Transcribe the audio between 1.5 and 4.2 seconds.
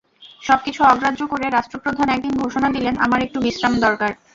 রাষ্ট্রপ্রধান একদিন ঘোষণা দিলেন, আমার একটু বিশ্রাম দরকার।